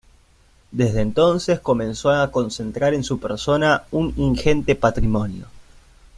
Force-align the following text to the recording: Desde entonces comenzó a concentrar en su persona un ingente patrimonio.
Desde 0.71 0.99
entonces 1.01 1.59
comenzó 1.59 2.09
a 2.09 2.31
concentrar 2.31 2.95
en 2.95 3.03
su 3.03 3.19
persona 3.19 3.83
un 3.91 4.11
ingente 4.17 4.73
patrimonio. 4.73 5.45